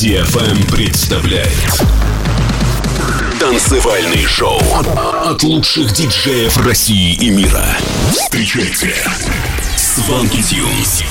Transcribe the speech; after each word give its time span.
DFM 0.00 0.74
представляет 0.74 1.84
Танцевальный 3.38 4.24
шоу 4.24 4.58
от 5.26 5.42
лучших 5.42 5.92
диджеев 5.92 6.56
России 6.66 7.12
и 7.16 7.28
мира. 7.28 7.66
Встречайте 8.10 8.94
Сванки 9.76 10.42
Тюнс. 10.42 11.02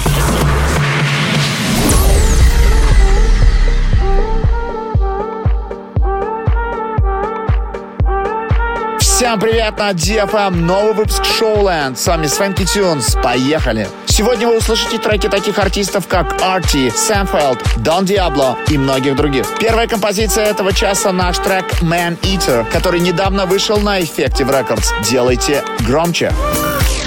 Всем 8.99 9.39
привет 9.39 9.77
на 9.77 9.91
DFM, 9.91 10.55
новый 10.55 10.93
выпуск 10.93 11.21
Showland. 11.21 11.95
С 11.95 12.07
вами 12.07 12.25
Свенки 12.25 12.65
Тюнс. 12.65 13.15
Поехали! 13.21 13.87
Сегодня 14.19 14.47
вы 14.49 14.57
услышите 14.57 14.97
треки 14.97 15.29
таких 15.29 15.57
артистов, 15.59 16.05
как 16.05 16.41
Арти, 16.41 16.89
Сэмфелд, 16.93 17.63
Дон 17.77 18.03
Диабло 18.03 18.57
и 18.67 18.77
многих 18.77 19.15
других. 19.15 19.45
Первая 19.61 19.87
композиция 19.87 20.43
этого 20.43 20.73
часа 20.73 21.13
наш 21.13 21.37
трек 21.37 21.63
Man 21.81 22.19
Eater, 22.19 22.69
который 22.69 22.99
недавно 22.99 23.45
вышел 23.45 23.77
на 23.79 24.01
Effective 24.01 24.49
Records. 24.49 24.87
Делайте 25.09 25.63
громче. 25.87 26.33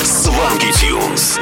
Сванки 0.03 0.73
Тюнс 0.81 1.39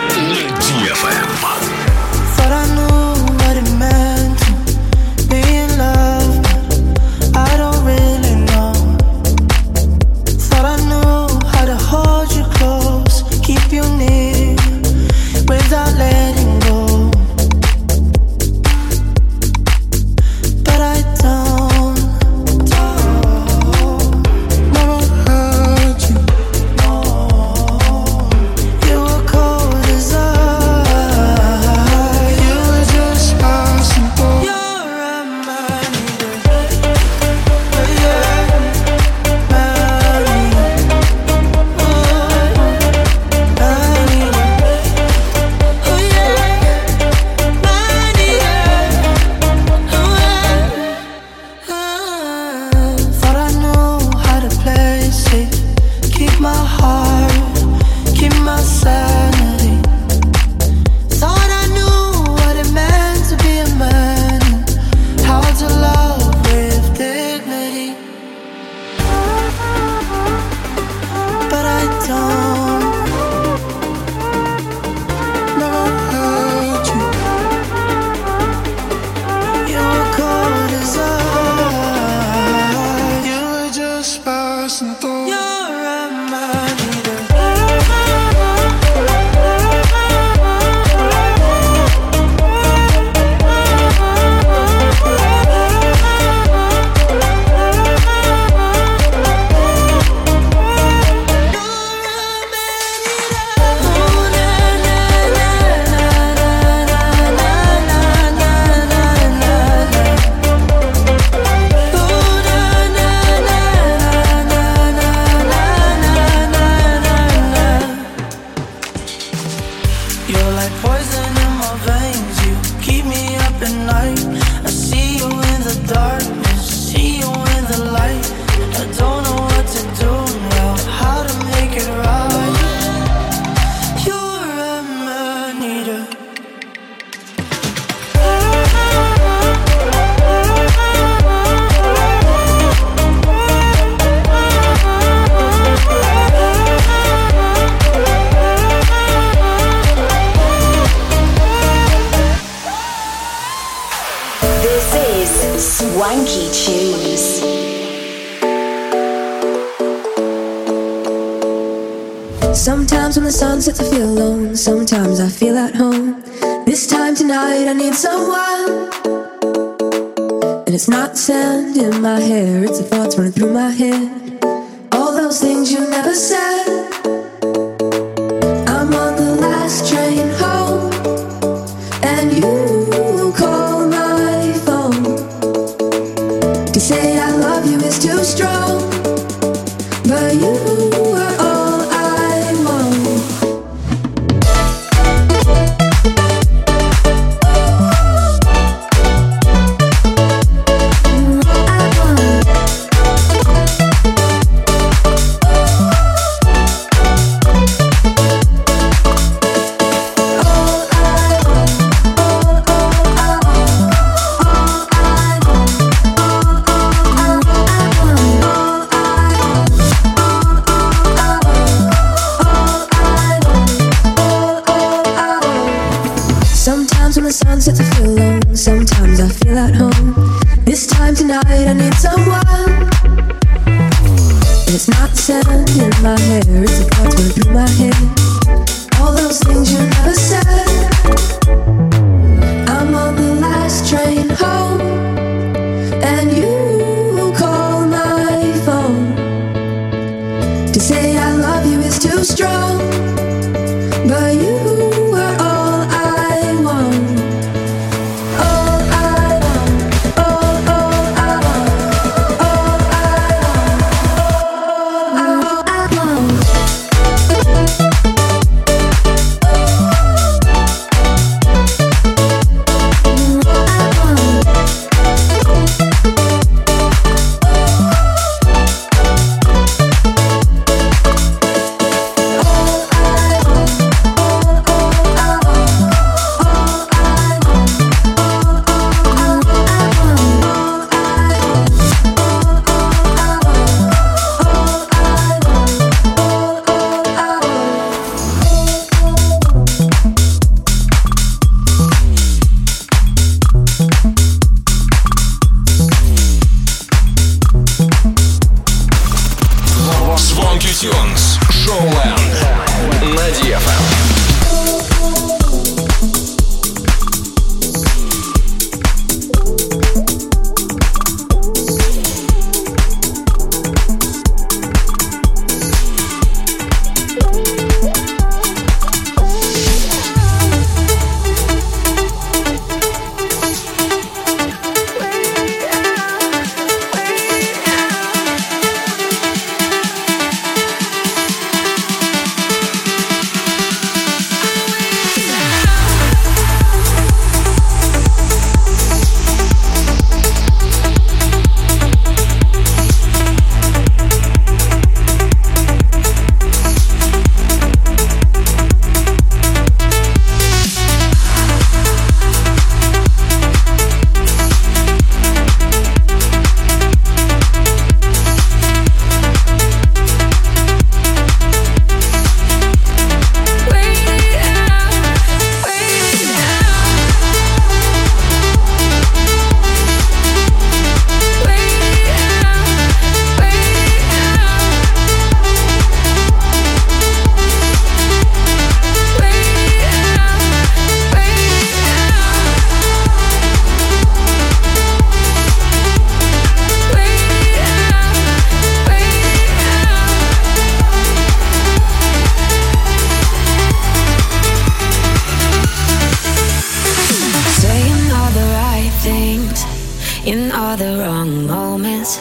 DFM. 410.24 410.52
all 410.54 410.76
the 410.76 410.98
wrong 410.98 411.46
moments. 411.46 412.18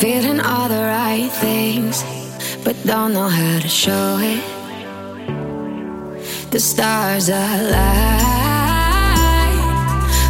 Feeling 0.00 0.40
all 0.40 0.68
the 0.68 0.82
right 0.82 1.30
things, 1.30 2.04
but 2.64 2.76
don't 2.84 3.12
know 3.14 3.28
how 3.28 3.60
to 3.60 3.68
show 3.68 4.18
it. 4.20 4.42
The 6.50 6.60
stars 6.60 7.28
align 7.28 8.24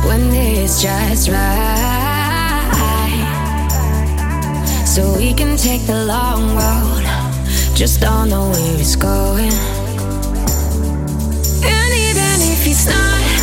when 0.07 0.33
it's 0.33 0.83
just 0.83 1.29
right. 1.29 1.91
So 4.87 5.17
we 5.17 5.35
can 5.35 5.57
take 5.57 5.83
the 5.87 6.05
long 6.05 6.55
road, 6.55 7.05
just 7.75 8.01
don't 8.01 8.29
know 8.29 8.51
where 8.51 8.81
it's 8.81 8.95
going. 8.95 9.53
And 11.65 11.93
even 12.09 12.41
if 12.53 12.67
it's 12.67 12.87
not 12.87 13.34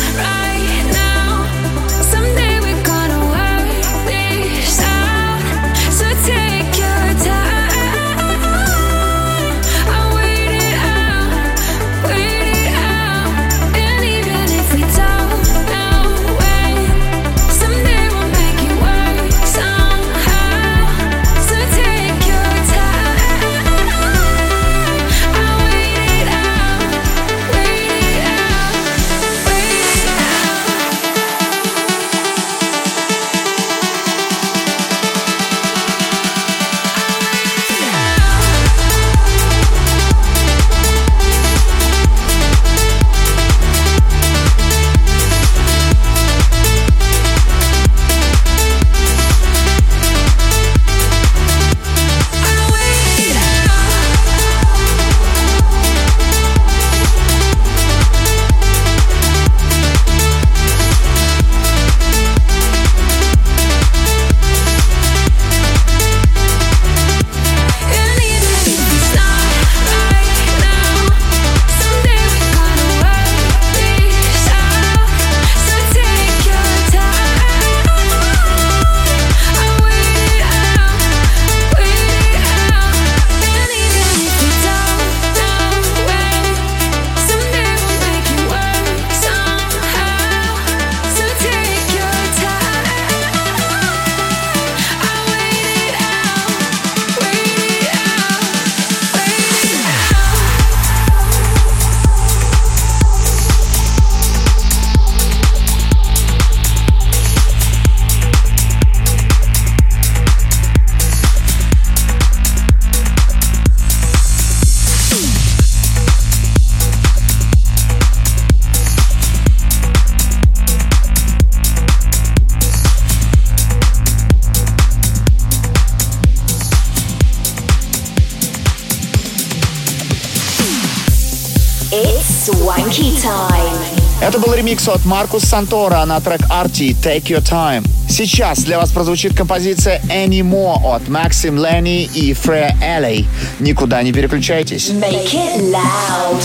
Это 134.72 134.80
был 134.80 134.82
ремикс 134.82 134.88
от 134.88 135.04
Маркус 135.04 135.42
Сантора 135.42 136.02
на 136.06 136.20
трек 136.20 136.40
Arty 136.48 136.96
Take 136.96 137.24
Your 137.24 137.42
Time. 137.42 137.86
Сейчас 138.08 138.60
для 138.64 138.78
вас 138.78 138.90
прозвучит 138.90 139.36
композиция 139.36 140.00
Anymore 140.08 140.94
от 140.94 141.08
Максим 141.08 141.58
Ленни 141.58 142.04
и 142.04 142.32
Фре 142.32 142.74
Элей. 142.80 143.26
Никуда 143.60 144.02
не 144.02 144.12
переключайтесь. 144.12 144.88
Make 144.88 145.34
it 145.34 145.70
loud. 145.70 146.42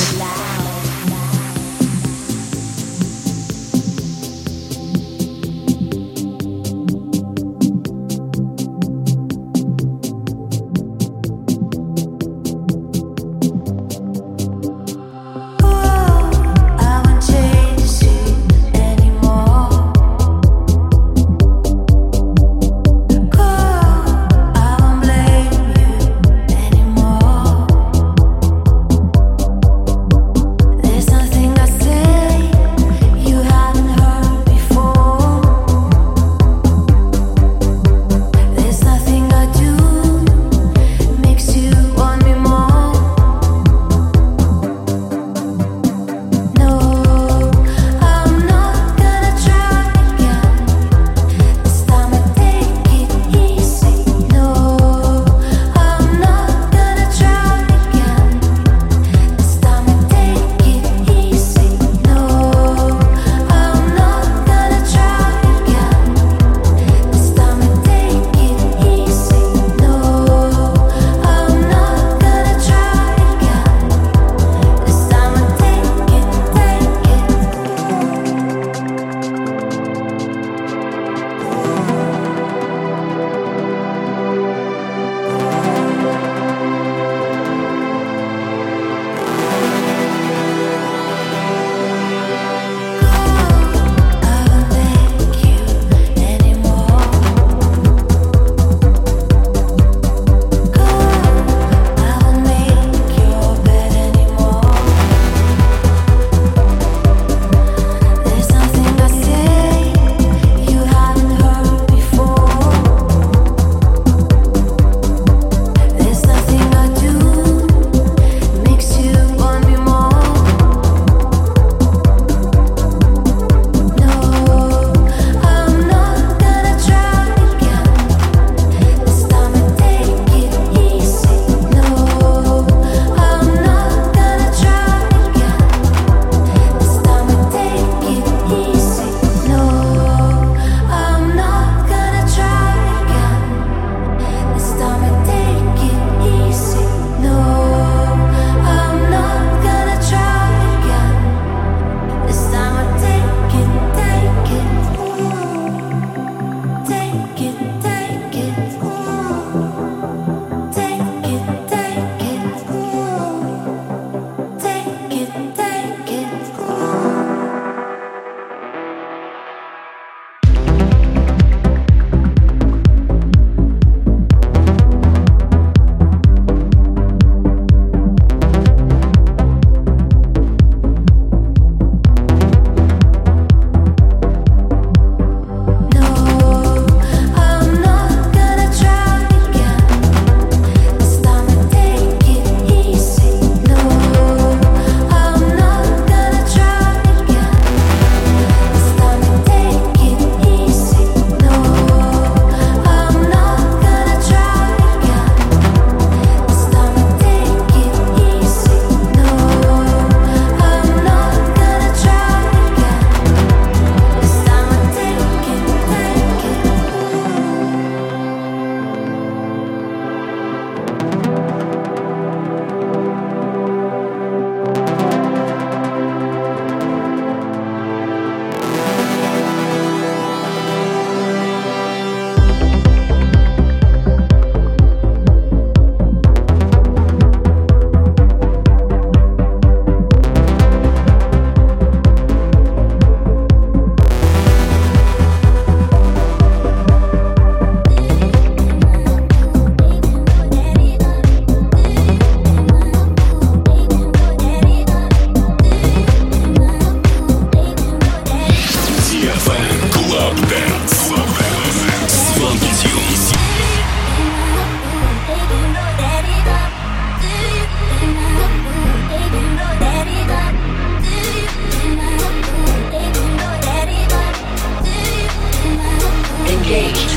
engaged. 276.68 277.17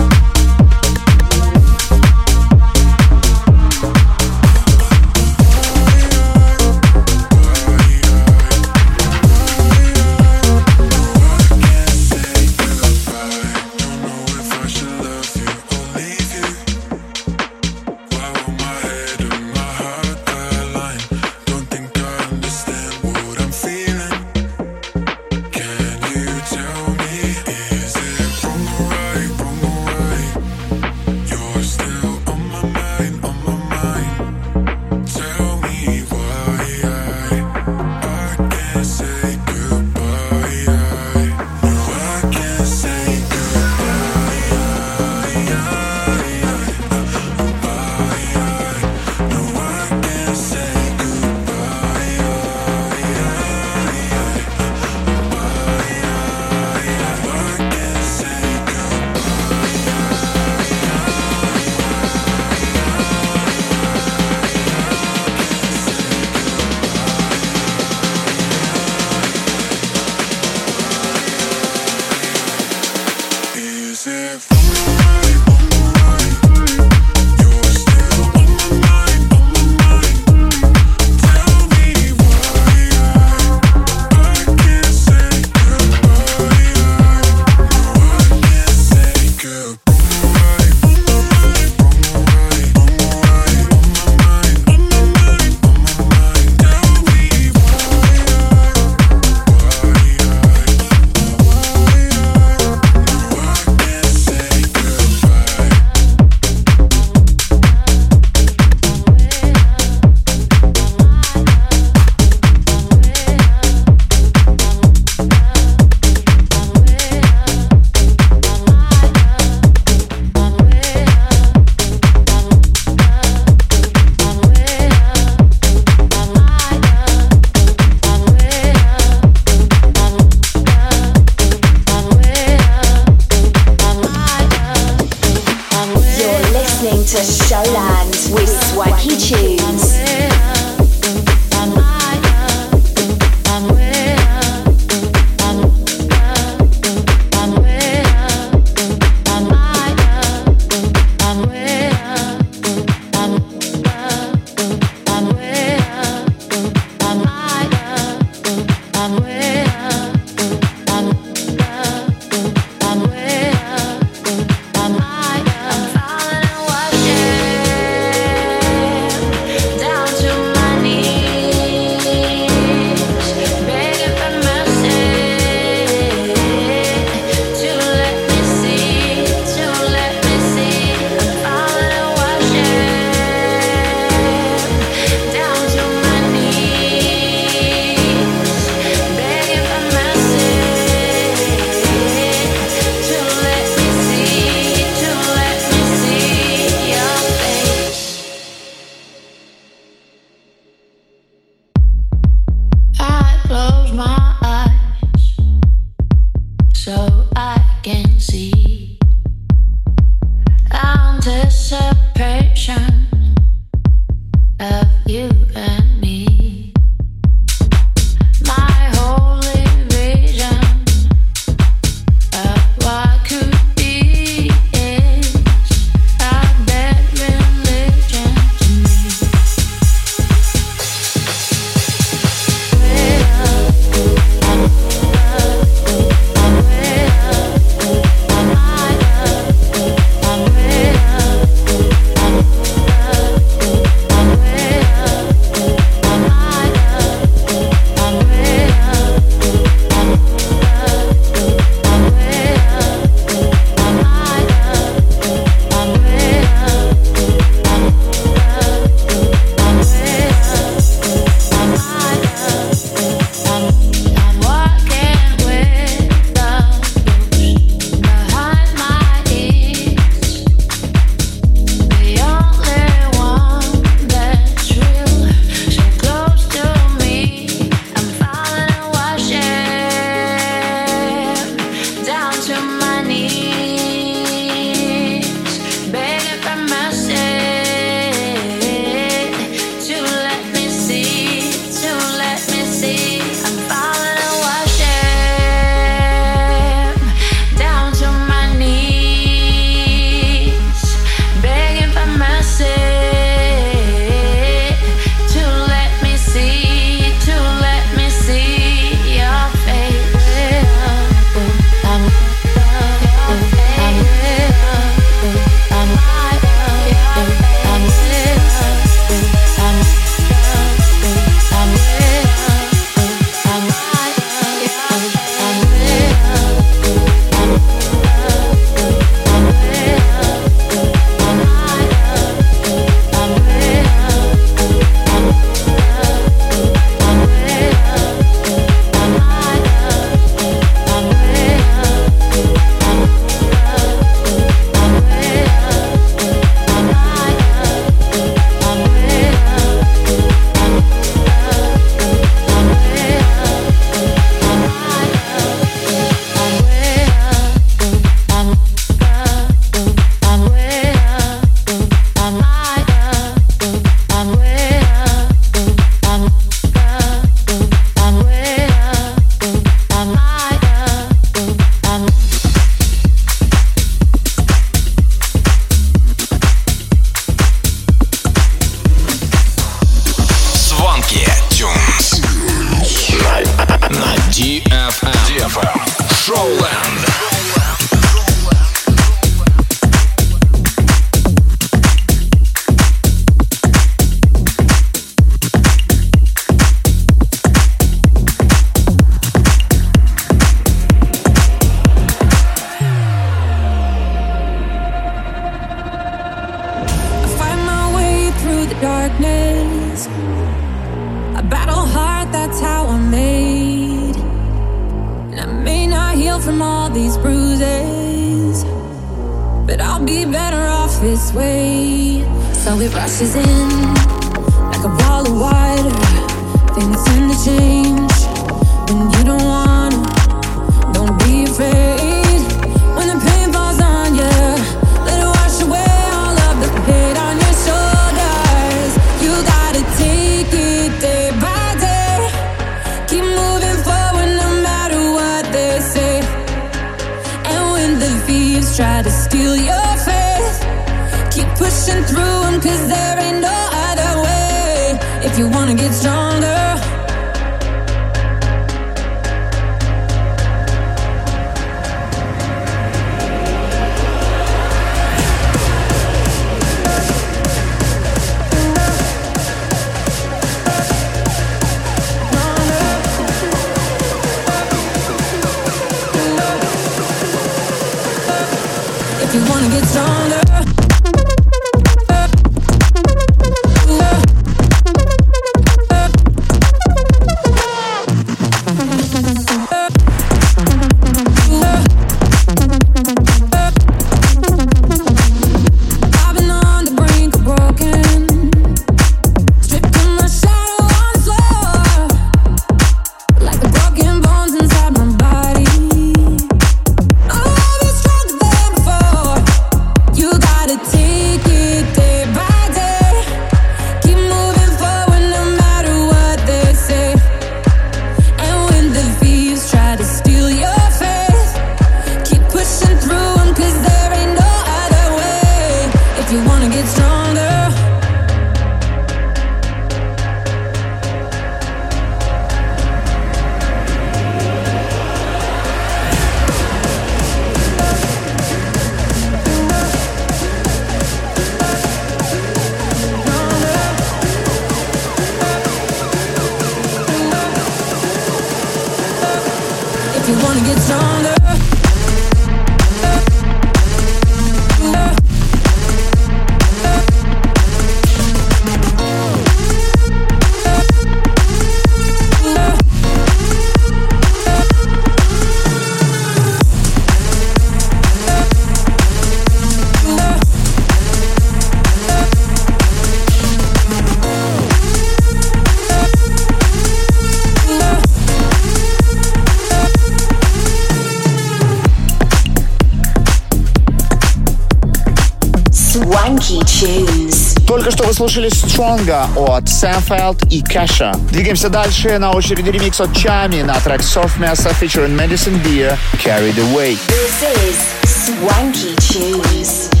слушали 588.21 588.49
Stronger 588.49 589.25
от 589.35 589.63
Samfeld 589.63 590.47
и 590.51 590.61
Kesha. 590.61 591.17
Двигаемся 591.31 591.69
дальше. 591.69 592.19
На 592.19 592.29
очереди 592.29 592.69
ремикс 592.69 593.01
от 593.01 593.09
Chami 593.09 593.63
на 593.63 593.73
трек 593.79 594.01
Soft 594.01 594.37
Mesa 594.39 594.71
featuring 594.79 595.17
Medicine 595.17 595.59
Beer 595.63 595.97
Carried 596.23 596.55
Away. 596.59 596.99
This 597.07 597.41
is 597.65 597.77
Swanky 598.05 598.95
Cheese. 598.99 600.00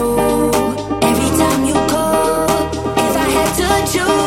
true. 0.00 0.50
Every 1.02 1.30
time 1.38 1.64
you 1.64 1.74
call, 1.92 2.44
if 2.96 3.16
I 3.16 3.28
had 3.36 3.50
to 3.56 3.92
choose. 3.92 4.19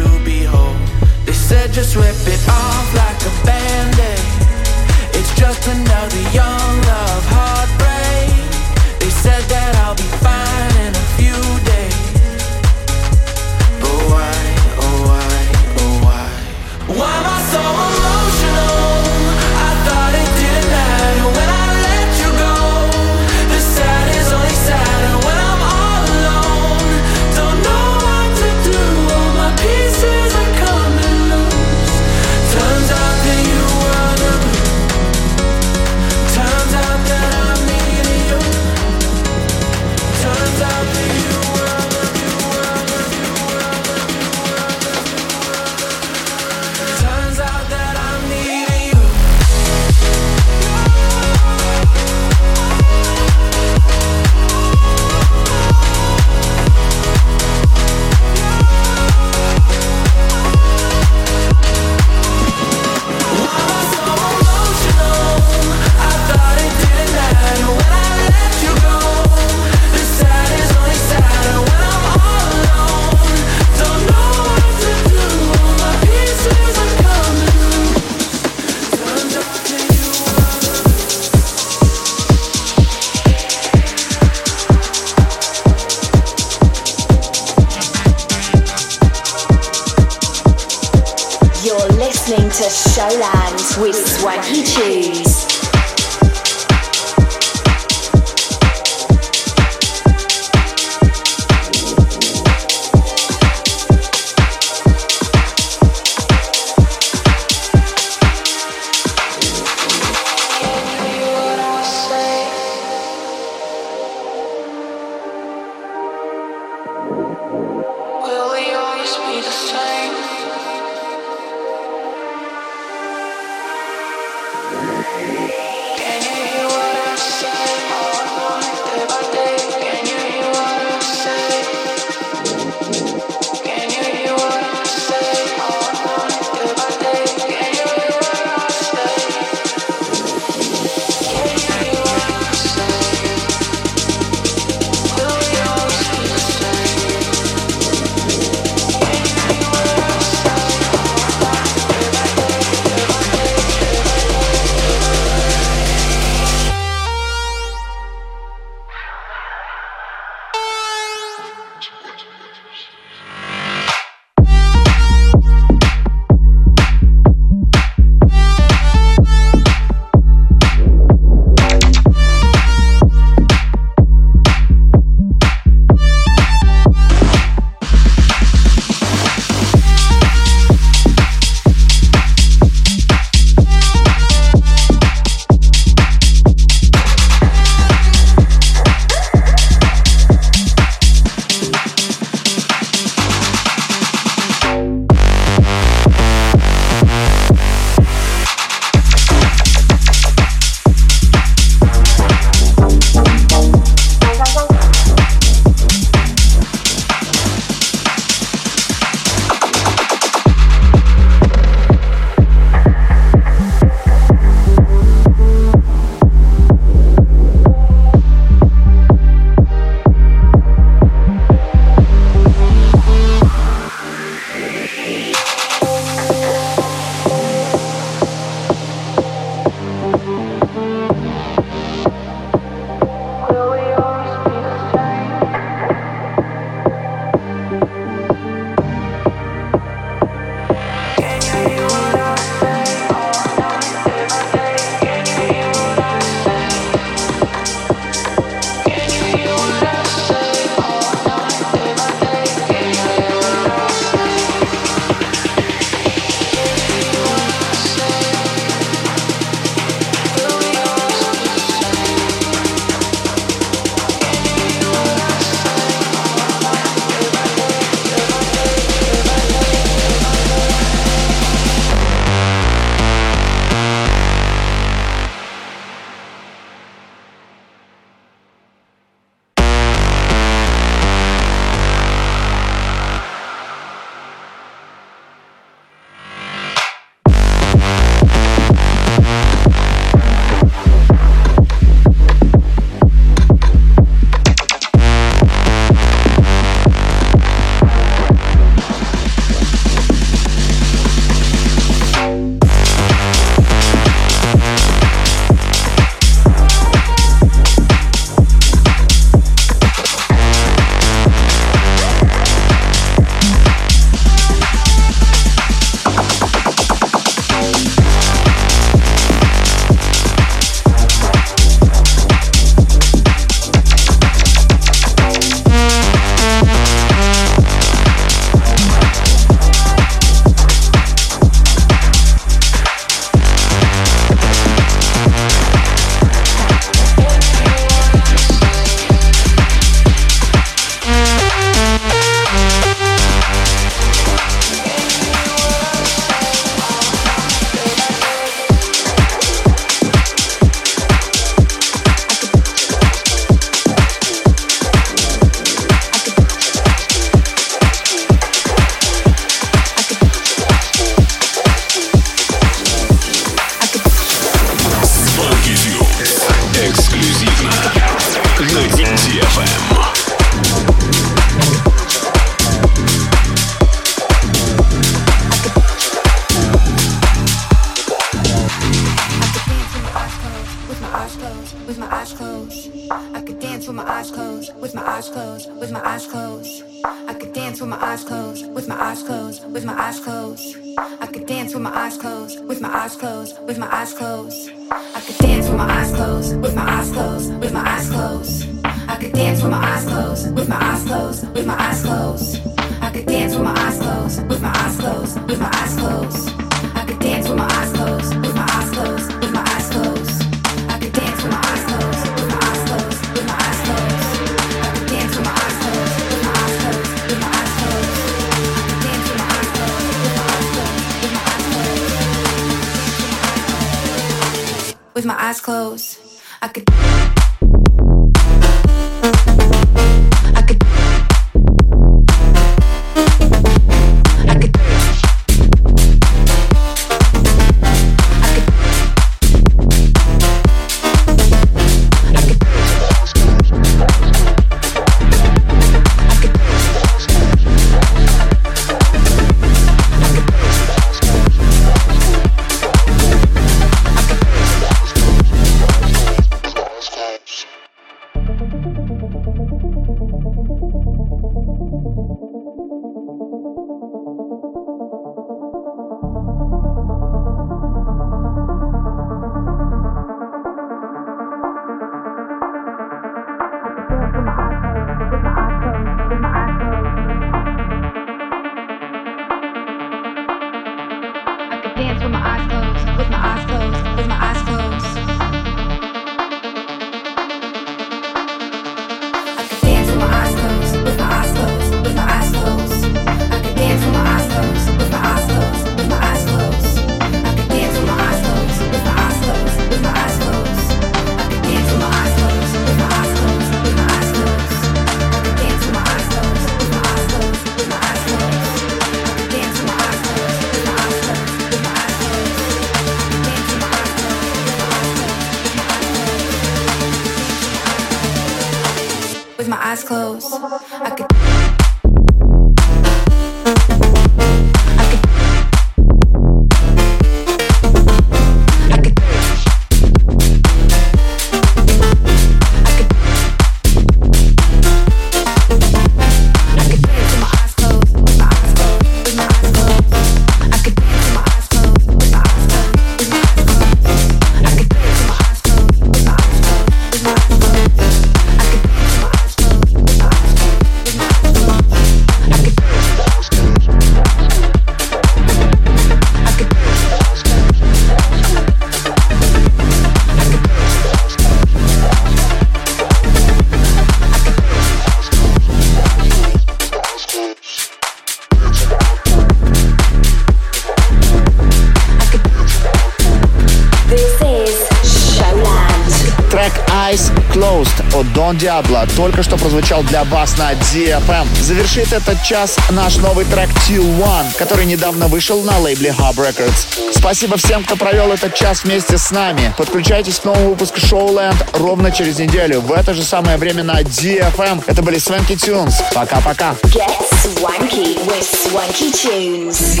Дон 578.46 578.58
Диабло 578.58 579.08
только 579.16 579.42
что 579.42 579.56
прозвучал 579.56 580.04
для 580.04 580.22
вас 580.22 580.56
на 580.56 580.70
DFM. 580.74 581.48
Завершит 581.60 582.12
этот 582.12 582.40
час 582.44 582.76
наш 582.90 583.16
новый 583.16 583.44
трек 583.44 583.68
Till 583.88 584.04
One, 584.20 584.56
который 584.56 584.84
недавно 584.84 585.26
вышел 585.26 585.62
на 585.62 585.76
лейбле 585.80 586.14
Hub 586.16 586.36
Records. 586.36 587.10
Спасибо 587.12 587.56
всем, 587.56 587.82
кто 587.82 587.96
провел 587.96 588.30
этот 588.30 588.54
час 588.54 588.84
вместе 588.84 589.18
с 589.18 589.32
нами. 589.32 589.74
Подключайтесь 589.76 590.38
к 590.38 590.44
новому 590.44 590.70
выпуску 590.70 590.98
Showland 590.98 591.56
ровно 591.72 592.12
через 592.12 592.38
неделю 592.38 592.82
в 592.82 592.92
это 592.92 593.14
же 593.14 593.24
самое 593.24 593.56
время 593.56 593.82
на 593.82 594.02
DFM. 594.02 594.84
Это 594.86 595.02
были 595.02 595.18
Swanky 595.18 595.56
Tunes. 595.56 595.94
Пока-пока. 596.14 596.76
Get 596.84 597.10
swanky 597.42 598.16
with 598.28 598.46
Swanky 598.46 599.10
Tunes. 599.10 600.00